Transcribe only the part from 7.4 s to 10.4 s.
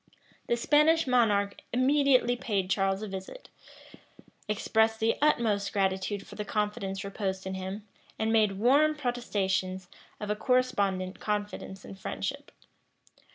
in him, and made warm protestations of a